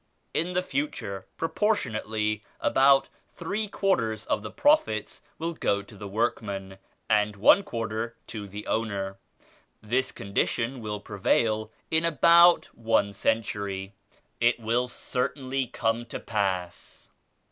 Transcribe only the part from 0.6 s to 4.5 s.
future, proportionately about three quarters of the